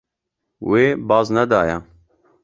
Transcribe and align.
Wê 0.69 0.83
baz 1.07 1.27
nedaye. 1.35 1.77